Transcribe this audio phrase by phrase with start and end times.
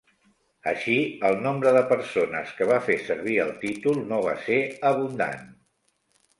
[0.69, 0.95] Així,
[1.29, 4.61] el nombre de persones que va fer servir el títol no va ser
[4.93, 5.49] abundant.